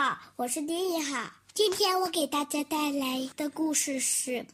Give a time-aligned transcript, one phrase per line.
[0.00, 1.28] 好，我是丁一好。
[1.54, 4.30] 今天我给大家带来的故事是《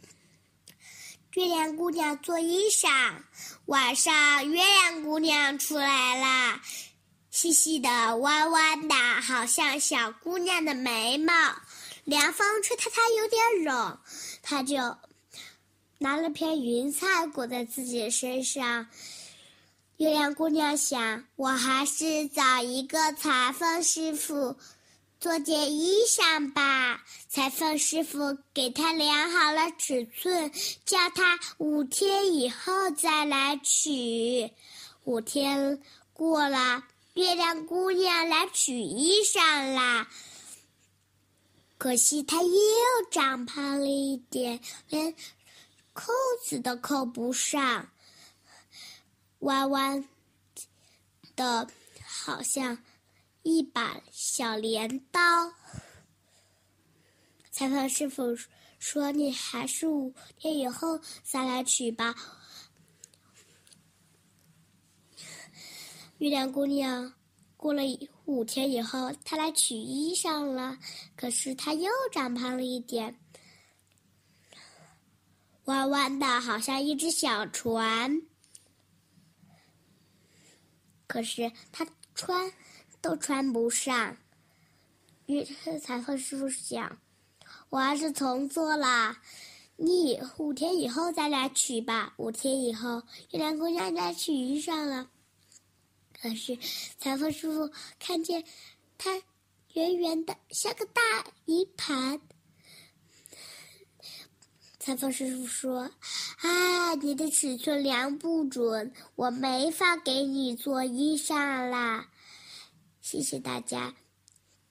[1.35, 2.89] 月亮姑娘做衣裳》。
[3.67, 6.63] 晚上，月亮姑娘出来了，
[7.31, 11.35] 细细的、弯弯的，好像小姑娘的眉毛。
[12.05, 13.99] 凉风吹她，她有点冷，
[14.41, 14.97] 她就
[15.99, 18.87] 拿了片云彩裹在自己身上。
[19.99, 24.57] 月亮姑娘想，我还是找一个裁缝师傅
[25.25, 27.03] 做件衣裳吧。
[27.31, 30.53] 裁缝师傅给她量好了尺寸，
[30.85, 34.53] 叫她五天以后再来取。
[35.05, 40.11] 五天过了，月亮姑娘来取衣裳啦。
[41.79, 42.51] 可惜她又
[43.11, 45.15] 长胖了一点，连
[45.95, 46.13] 扣
[46.45, 47.89] 子都扣不上。
[49.39, 50.07] 弯弯
[51.35, 51.67] 的，
[52.05, 52.77] 好像
[53.45, 55.21] 一把小镰刀。
[57.51, 58.37] 裁缝师傅
[58.81, 62.17] 说：“你还是五天以后再来取吧。”
[66.19, 67.15] 月亮姑娘
[67.57, 67.83] 过了
[68.25, 70.79] 五天以后，她来取衣裳了，
[71.15, 73.21] 可是她又长胖了一点，
[75.67, 78.23] 弯弯的，好像一只小船。
[81.07, 82.51] 可是他穿
[83.05, 84.17] 都穿不上。
[85.27, 86.99] 于是裁缝师傅想
[87.69, 89.19] ：“我还是重做了，
[89.77, 93.03] 你五天以后再来取吧。”五天以后，
[93.33, 95.11] 月亮姑娘来取衣裳了。
[96.19, 96.57] 可是
[96.99, 98.43] 裁缝师傅看见
[98.97, 99.21] 它
[99.75, 101.03] 圆圆的，像个大
[101.45, 102.19] 银盘。
[104.79, 105.91] 裁缝师傅说
[106.41, 112.09] ：“啊，你的尺寸量不准，我没法给你做衣裳啦。”
[113.05, 113.95] 谢谢大家。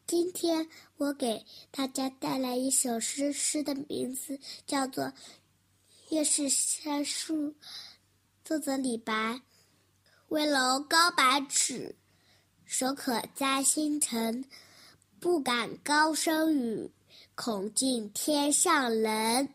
[0.08, 0.68] 今天
[0.98, 5.04] 我给大家带来一首诗，诗的名字叫做
[6.10, 7.50] 《夜市山树》，
[8.44, 9.40] 作者李白。
[10.30, 11.96] 危楼高百尺，
[12.66, 14.44] 手可摘星辰。
[15.20, 16.92] 不敢高声语，
[17.36, 19.48] 恐惊天上人。